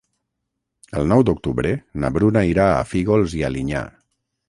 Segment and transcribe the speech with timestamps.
[1.01, 3.89] El nou d'octubre na Bruna irà a Fígols i Alinyà.